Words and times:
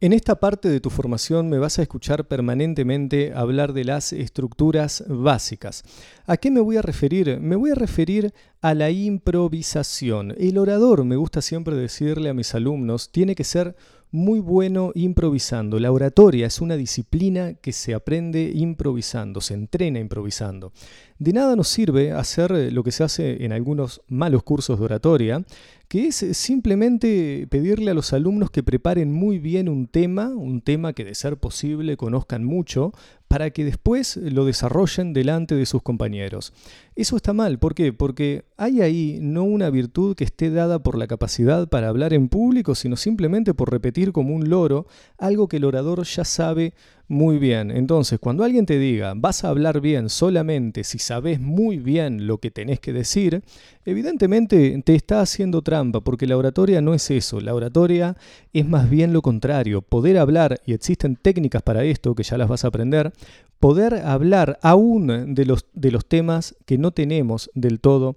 En 0.00 0.12
esta 0.12 0.38
parte 0.38 0.68
de 0.68 0.78
tu 0.78 0.90
formación 0.90 1.48
me 1.48 1.58
vas 1.58 1.80
a 1.80 1.82
escuchar 1.82 2.28
permanentemente 2.28 3.32
hablar 3.34 3.72
de 3.72 3.82
las 3.82 4.12
estructuras 4.12 5.02
básicas. 5.08 5.82
¿A 6.24 6.36
qué 6.36 6.52
me 6.52 6.60
voy 6.60 6.76
a 6.76 6.82
referir? 6.82 7.40
Me 7.40 7.56
voy 7.56 7.72
a 7.72 7.74
referir 7.74 8.32
a 8.60 8.74
la 8.74 8.90
improvisación. 8.90 10.36
El 10.38 10.58
orador, 10.58 11.02
me 11.02 11.16
gusta 11.16 11.42
siempre 11.42 11.74
decirle 11.74 12.28
a 12.28 12.34
mis 12.34 12.54
alumnos, 12.54 13.10
tiene 13.10 13.34
que 13.34 13.42
ser 13.42 13.74
muy 14.10 14.40
bueno 14.40 14.92
improvisando. 14.94 15.78
La 15.78 15.92
oratoria 15.92 16.46
es 16.46 16.60
una 16.60 16.76
disciplina 16.76 17.54
que 17.54 17.72
se 17.72 17.94
aprende 17.94 18.50
improvisando, 18.54 19.40
se 19.40 19.54
entrena 19.54 19.98
improvisando. 19.98 20.72
De 21.18 21.32
nada 21.32 21.56
nos 21.56 21.68
sirve 21.68 22.12
hacer 22.12 22.72
lo 22.72 22.84
que 22.84 22.92
se 22.92 23.04
hace 23.04 23.44
en 23.44 23.52
algunos 23.52 24.02
malos 24.08 24.42
cursos 24.44 24.78
de 24.78 24.84
oratoria, 24.84 25.44
que 25.88 26.08
es 26.08 26.16
simplemente 26.32 27.46
pedirle 27.50 27.90
a 27.90 27.94
los 27.94 28.12
alumnos 28.12 28.50
que 28.50 28.62
preparen 28.62 29.10
muy 29.10 29.38
bien 29.38 29.68
un 29.68 29.88
tema, 29.88 30.28
un 30.28 30.60
tema 30.60 30.92
que 30.92 31.04
de 31.04 31.14
ser 31.14 31.38
posible 31.38 31.96
conozcan 31.96 32.44
mucho, 32.44 32.92
para 33.28 33.50
que 33.50 33.64
después 33.64 34.16
lo 34.16 34.44
desarrollen 34.44 35.12
delante 35.12 35.54
de 35.54 35.66
sus 35.66 35.82
compañeros. 35.82 36.52
Eso 36.96 37.16
está 37.16 37.32
mal, 37.32 37.58
¿por 37.58 37.74
qué? 37.74 37.92
Porque 37.92 38.46
hay 38.56 38.80
ahí 38.80 39.18
no 39.20 39.44
una 39.44 39.70
virtud 39.70 40.16
que 40.16 40.24
esté 40.24 40.50
dada 40.50 40.82
por 40.82 40.96
la 40.98 41.06
capacidad 41.06 41.68
para 41.68 41.88
hablar 41.88 42.14
en 42.14 42.28
público, 42.28 42.74
sino 42.74 42.96
simplemente 42.96 43.54
por 43.54 43.70
repetir 43.70 44.12
como 44.12 44.34
un 44.34 44.48
loro 44.48 44.86
algo 45.18 45.46
que 45.46 45.58
el 45.58 45.64
orador 45.64 46.04
ya 46.04 46.24
sabe 46.24 46.74
muy 47.08 47.38
bien. 47.38 47.70
Entonces, 47.70 48.18
cuando 48.18 48.44
alguien 48.44 48.66
te 48.66 48.78
diga, 48.78 49.14
vas 49.16 49.42
a 49.42 49.48
hablar 49.48 49.80
bien 49.80 50.10
solamente 50.10 50.84
si 50.84 50.98
sabes 50.98 51.40
muy 51.40 51.78
bien 51.78 52.26
lo 52.26 52.38
que 52.38 52.50
tenés 52.50 52.80
que 52.80 52.92
decir, 52.92 53.42
evidentemente 53.84 54.80
te 54.84 54.94
está 54.94 55.22
haciendo 55.22 55.62
trampa, 55.62 56.00
porque 56.02 56.26
la 56.26 56.36
oratoria 56.36 56.80
no 56.82 56.94
es 56.94 57.10
eso. 57.10 57.40
La 57.40 57.54
oratoria 57.54 58.16
es 58.52 58.68
más 58.68 58.90
bien 58.90 59.12
lo 59.12 59.22
contrario. 59.22 59.80
Poder 59.80 60.18
hablar, 60.18 60.60
y 60.66 60.74
existen 60.74 61.16
técnicas 61.16 61.62
para 61.62 61.82
esto 61.84 62.14
que 62.14 62.22
ya 62.22 62.36
las 62.36 62.48
vas 62.48 62.64
a 62.64 62.68
aprender, 62.68 63.12
poder 63.58 63.94
hablar 63.94 64.58
aún 64.62 65.34
de 65.34 65.46
los, 65.46 65.66
de 65.72 65.90
los 65.90 66.06
temas 66.06 66.56
que 66.66 66.78
no 66.78 66.92
tenemos 66.92 67.50
del 67.54 67.80
todo 67.80 68.16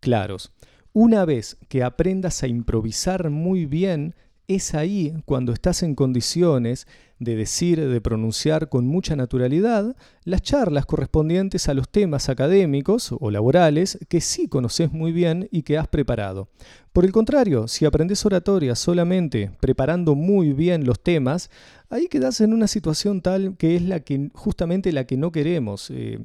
claros. 0.00 0.50
Una 0.92 1.24
vez 1.24 1.56
que 1.68 1.82
aprendas 1.82 2.42
a 2.42 2.48
improvisar 2.48 3.30
muy 3.30 3.64
bien, 3.64 4.14
es 4.54 4.74
ahí 4.74 5.14
cuando 5.24 5.52
estás 5.52 5.82
en 5.82 5.94
condiciones 5.94 6.86
de 7.18 7.36
decir, 7.36 7.88
de 7.88 8.00
pronunciar 8.00 8.68
con 8.68 8.86
mucha 8.86 9.14
naturalidad 9.14 9.96
las 10.24 10.42
charlas 10.42 10.86
correspondientes 10.86 11.68
a 11.68 11.74
los 11.74 11.88
temas 11.88 12.28
académicos 12.28 13.14
o 13.18 13.30
laborales 13.30 13.98
que 14.08 14.20
sí 14.20 14.48
conoces 14.48 14.92
muy 14.92 15.12
bien 15.12 15.48
y 15.52 15.62
que 15.62 15.78
has 15.78 15.86
preparado. 15.86 16.48
Por 16.92 17.04
el 17.04 17.12
contrario, 17.12 17.68
si 17.68 17.84
aprendes 17.84 18.26
oratoria 18.26 18.74
solamente 18.74 19.52
preparando 19.60 20.14
muy 20.14 20.52
bien 20.52 20.84
los 20.84 21.00
temas, 21.00 21.48
ahí 21.90 22.08
quedas 22.08 22.40
en 22.40 22.52
una 22.52 22.66
situación 22.66 23.20
tal 23.20 23.56
que 23.56 23.76
es 23.76 23.82
la 23.82 24.00
que 24.00 24.30
justamente 24.34 24.90
la 24.92 25.06
que 25.06 25.16
no 25.16 25.30
queremos. 25.30 25.90
Eh, 25.90 26.18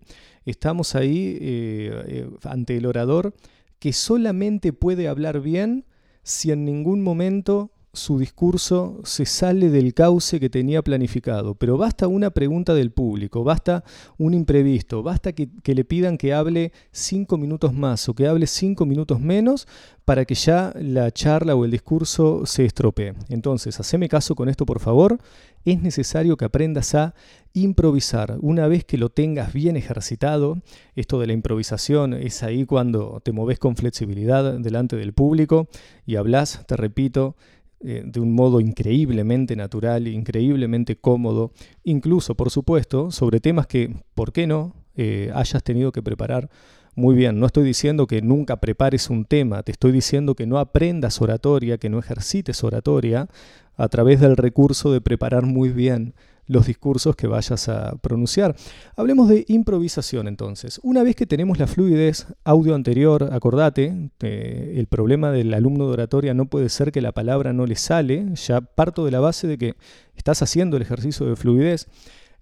estamos 0.45 0.95
ahí 0.95 1.37
eh, 1.39 2.03
eh, 2.07 2.29
ante 2.43 2.77
el 2.77 2.85
orador 2.85 3.35
que 3.79 3.93
solamente 3.93 4.73
puede 4.73 5.07
hablar 5.07 5.41
bien 5.41 5.85
si 6.23 6.51
en 6.51 6.65
ningún 6.65 7.03
momento 7.03 7.71
su 7.97 8.19
discurso 8.19 9.01
se 9.03 9.25
sale 9.25 9.69
del 9.69 9.93
cauce 9.93 10.39
que 10.39 10.49
tenía 10.49 10.81
planificado, 10.81 11.55
pero 11.55 11.77
basta 11.77 12.07
una 12.07 12.29
pregunta 12.29 12.73
del 12.73 12.91
público, 12.91 13.43
basta 13.43 13.83
un 14.17 14.33
imprevisto, 14.33 15.03
basta 15.03 15.33
que, 15.33 15.49
le 15.65 15.83
pidan 15.83 16.17
que 16.17 16.33
hable 16.33 16.71
cinco 16.91 17.37
minutos 17.37 17.73
más 17.73 18.07
o 18.07 18.13
que 18.13 18.27
hable 18.27 18.47
cinco 18.47 18.85
minutos 18.85 19.19
menos 19.19 19.67
para 20.05 20.23
que 20.23 20.35
ya 20.35 20.73
la 20.79 21.11
charla 21.11 21.55
o 21.55 21.65
el 21.65 21.71
discurso 21.71 22.45
se 22.45 22.63
estropee. 22.63 23.13
Entonces, 23.27 23.77
haceme 23.79 24.07
caso 24.07 24.35
con 24.35 24.47
esto, 24.47 24.65
por 24.65 24.79
favor. 24.79 25.17
Es 25.65 25.81
necesario 25.81 26.37
que 26.37 26.45
aprendas 26.45 26.95
a 26.95 27.13
improvisar. 27.51 28.37
Una 28.39 28.67
vez 28.67 28.85
que 28.85 28.97
lo 28.97 29.09
tengas 29.09 29.51
bien 29.51 29.75
ejercitado, 29.75 30.59
esto 30.95 31.19
de 31.19 31.27
la 31.27 31.33
improvisación 31.33 32.13
es 32.13 32.41
ahí 32.43 32.65
cuando 32.65 33.19
te 33.21 33.33
moves 33.33 33.59
con 33.59 33.75
flexibilidad 33.75 34.59
delante 34.59 34.95
del 34.95 35.11
público 35.11 35.67
y 36.05 36.15
hablas, 36.15 36.65
te 36.67 36.77
repito, 36.77 37.35
eh, 37.79 38.03
de 38.05 38.19
un 38.19 38.33
modo 38.33 38.59
increíblemente 38.59 39.55
natural, 39.55 40.07
increíblemente 40.07 40.95
cómodo, 40.95 41.51
incluso, 41.83 42.35
por 42.35 42.49
supuesto, 42.49 43.11
sobre 43.11 43.39
temas 43.39 43.67
que, 43.67 43.95
¿por 44.15 44.31
qué 44.31 44.47
no?, 44.47 44.73
eh, 44.95 45.31
hayas 45.35 45.63
tenido 45.63 45.91
que 45.91 46.01
preparar 46.01 46.49
muy 46.95 47.15
bien. 47.15 47.39
No 47.39 47.45
estoy 47.45 47.63
diciendo 47.63 48.07
que 48.07 48.23
nunca 48.23 48.59
prepares 48.59 49.11
un 49.11 49.25
tema, 49.25 49.61
te 49.61 49.71
estoy 49.71 49.91
diciendo 49.91 50.33
que 50.33 50.47
no 50.47 50.57
aprendas 50.57 51.21
oratoria, 51.21 51.77
que 51.77 51.89
no 51.89 51.99
ejercites 51.99 52.63
oratoria 52.63 53.27
a 53.75 53.87
través 53.89 54.19
del 54.19 54.35
recurso 54.35 54.91
de 54.91 54.99
preparar 54.99 55.45
muy 55.45 55.69
bien 55.69 56.15
los 56.47 56.65
discursos 56.65 57.15
que 57.15 57.27
vayas 57.27 57.69
a 57.69 57.95
pronunciar. 57.97 58.55
Hablemos 58.95 59.29
de 59.29 59.45
improvisación 59.47 60.27
entonces. 60.27 60.79
Una 60.83 61.03
vez 61.03 61.15
que 61.15 61.25
tenemos 61.25 61.59
la 61.59 61.67
fluidez 61.67 62.27
audio 62.43 62.73
anterior, 62.73 63.29
acordate, 63.31 64.11
eh, 64.21 64.73
el 64.77 64.87
problema 64.87 65.31
del 65.31 65.53
alumno 65.53 65.87
de 65.87 65.93
oratoria 65.93 66.33
no 66.33 66.45
puede 66.45 66.69
ser 66.69 66.91
que 66.91 67.01
la 67.01 67.11
palabra 67.11 67.53
no 67.53 67.65
le 67.65 67.75
sale, 67.75 68.25
ya 68.35 68.61
parto 68.61 69.05
de 69.05 69.11
la 69.11 69.19
base 69.19 69.47
de 69.47 69.57
que 69.57 69.75
estás 70.15 70.41
haciendo 70.41 70.77
el 70.77 70.83
ejercicio 70.83 71.25
de 71.25 71.35
fluidez. 71.35 71.87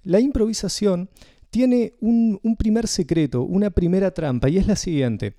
La 0.03 0.19
improvisación 0.19 1.09
tiene 1.49 1.93
un, 1.99 2.39
un 2.43 2.55
primer 2.57 2.87
secreto, 2.87 3.43
una 3.43 3.69
primera 3.69 4.11
trampa, 4.11 4.49
y 4.49 4.57
es 4.57 4.67
la 4.67 4.75
siguiente. 4.75 5.35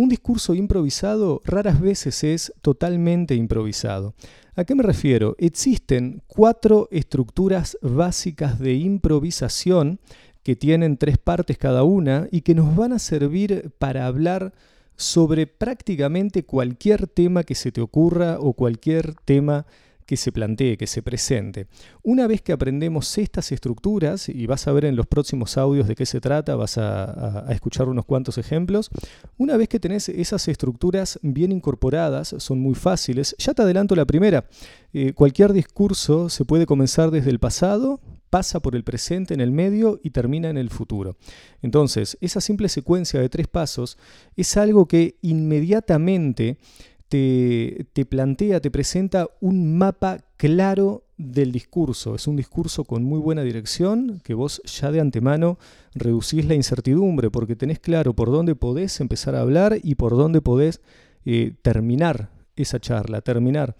Un 0.00 0.08
discurso 0.08 0.54
improvisado 0.54 1.42
raras 1.44 1.78
veces 1.78 2.24
es 2.24 2.54
totalmente 2.62 3.34
improvisado. 3.34 4.14
¿A 4.56 4.64
qué 4.64 4.74
me 4.74 4.82
refiero? 4.82 5.36
Existen 5.38 6.22
cuatro 6.26 6.88
estructuras 6.90 7.76
básicas 7.82 8.58
de 8.58 8.76
improvisación 8.76 10.00
que 10.42 10.56
tienen 10.56 10.96
tres 10.96 11.18
partes 11.18 11.58
cada 11.58 11.82
una 11.82 12.28
y 12.30 12.40
que 12.40 12.54
nos 12.54 12.74
van 12.74 12.94
a 12.94 12.98
servir 12.98 13.72
para 13.76 14.06
hablar 14.06 14.54
sobre 14.96 15.46
prácticamente 15.46 16.46
cualquier 16.46 17.06
tema 17.06 17.42
que 17.42 17.54
se 17.54 17.70
te 17.70 17.82
ocurra 17.82 18.38
o 18.40 18.54
cualquier 18.54 19.14
tema 19.26 19.66
que 19.66 19.89
se 20.16 20.32
plantee, 20.32 20.76
que 20.76 20.86
se 20.86 21.02
presente. 21.02 21.66
Una 22.02 22.26
vez 22.26 22.42
que 22.42 22.52
aprendemos 22.52 23.16
estas 23.18 23.52
estructuras, 23.52 24.28
y 24.28 24.46
vas 24.46 24.66
a 24.66 24.72
ver 24.72 24.84
en 24.84 24.96
los 24.96 25.06
próximos 25.06 25.56
audios 25.56 25.88
de 25.88 25.94
qué 25.94 26.06
se 26.06 26.20
trata, 26.20 26.56
vas 26.56 26.78
a, 26.78 27.46
escuchar 27.50 27.88
unos 27.88 28.04
cuantos 28.04 28.38
ejemplos, 28.38 28.90
una 29.36 29.56
vez 29.56 29.68
que 29.68 29.80
tenés 29.80 30.08
esas 30.08 30.48
estructuras 30.48 31.18
bien 31.22 31.52
incorporadas, 31.52 32.34
son 32.38 32.60
muy 32.60 32.74
fáciles, 32.74 33.34
ya 33.38 33.54
te 33.54 33.62
adelanto 33.62 33.94
la 33.94 34.04
primera, 34.04 34.44
eh, 34.92 35.12
cualquier 35.12 35.52
discurso 35.52 36.28
se 36.28 36.44
puede 36.44 36.66
comenzar 36.66 37.10
desde 37.10 37.30
el 37.30 37.38
pasado, 37.38 38.00
pasa 38.30 38.60
por 38.60 38.76
el 38.76 38.84
presente 38.84 39.34
en 39.34 39.40
el 39.40 39.50
medio 39.50 40.00
y 40.02 40.10
termina 40.10 40.48
en 40.48 40.56
el 40.56 40.70
futuro. 40.70 41.16
Entonces, 41.62 42.16
esa 42.20 42.40
simple 42.40 42.68
secuencia 42.68 43.20
de 43.20 43.28
tres 43.28 43.48
pasos 43.48 43.98
es 44.36 44.56
algo 44.56 44.86
que 44.86 45.16
inmediatamente 45.20 46.58
te, 47.10 48.06
plantea, 48.08 48.60
te 48.60 48.70
presenta 48.70 49.28
un 49.40 49.76
mapa 49.76 50.18
claro 50.36 51.02
del 51.18 51.50
discurso. 51.50 52.14
Es 52.14 52.28
un 52.28 52.36
discurso 52.36 52.84
con 52.84 53.02
muy 53.02 53.18
buena 53.18 53.42
dirección 53.42 54.20
que 54.22 54.32
vos 54.32 54.62
ya 54.64 54.92
de 54.92 55.00
antemano 55.00 55.58
reducís 55.92 56.44
la 56.44 56.54
incertidumbre 56.54 57.28
porque 57.28 57.56
tenés 57.56 57.80
claro 57.80 58.14
por 58.14 58.30
dónde 58.30 58.54
podés 58.54 59.00
empezar 59.00 59.34
a 59.34 59.40
hablar 59.40 59.78
y 59.82 59.96
por 59.96 60.16
dónde 60.16 60.40
podés 60.40 60.80
eh, 61.24 61.52
terminar 61.62 62.30
esa 62.54 62.78
charla, 62.78 63.22
terminar 63.22 63.76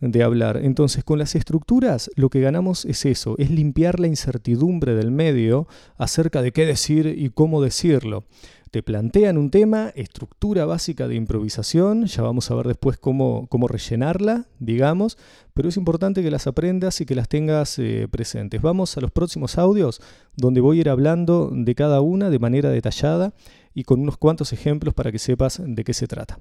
de 0.00 0.22
hablar. 0.22 0.58
Entonces, 0.62 1.02
con 1.02 1.18
las 1.18 1.34
estructuras 1.34 2.10
lo 2.14 2.28
que 2.28 2.40
ganamos 2.40 2.84
es 2.84 3.06
eso, 3.06 3.36
es 3.38 3.50
limpiar 3.50 4.00
la 4.00 4.06
incertidumbre 4.06 4.94
del 4.94 5.10
medio 5.10 5.66
acerca 5.96 6.42
de 6.42 6.52
qué 6.52 6.66
decir 6.66 7.06
y 7.06 7.30
cómo 7.30 7.62
decirlo 7.62 8.24
te 8.70 8.82
plantean 8.82 9.38
un 9.38 9.50
tema, 9.50 9.92
estructura 9.94 10.64
básica 10.64 11.08
de 11.08 11.14
improvisación, 11.14 12.06
ya 12.06 12.22
vamos 12.22 12.50
a 12.50 12.54
ver 12.54 12.66
después 12.66 12.98
cómo, 12.98 13.46
cómo 13.48 13.68
rellenarla, 13.68 14.46
digamos, 14.58 15.18
pero 15.54 15.68
es 15.68 15.76
importante 15.76 16.22
que 16.22 16.30
las 16.30 16.46
aprendas 16.46 17.00
y 17.00 17.06
que 17.06 17.14
las 17.14 17.28
tengas 17.28 17.78
eh, 17.78 18.08
presentes. 18.10 18.60
Vamos 18.60 18.96
a 18.96 19.00
los 19.00 19.10
próximos 19.10 19.58
audios 19.58 20.00
donde 20.36 20.60
voy 20.60 20.78
a 20.78 20.80
ir 20.82 20.88
hablando 20.88 21.50
de 21.52 21.74
cada 21.74 22.00
una 22.00 22.30
de 22.30 22.38
manera 22.38 22.70
detallada 22.70 23.34
y 23.74 23.84
con 23.84 24.00
unos 24.00 24.16
cuantos 24.16 24.52
ejemplos 24.52 24.94
para 24.94 25.12
que 25.12 25.18
sepas 25.18 25.62
de 25.64 25.84
qué 25.84 25.94
se 25.94 26.06
trata. 26.06 26.38